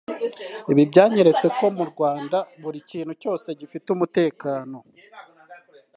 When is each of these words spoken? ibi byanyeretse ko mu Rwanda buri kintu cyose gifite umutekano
ibi 0.71 0.83
byanyeretse 0.91 1.45
ko 1.57 1.65
mu 1.77 1.83
Rwanda 1.91 2.37
buri 2.61 2.79
kintu 2.89 3.13
cyose 3.21 3.47
gifite 3.59 3.87
umutekano 3.95 4.77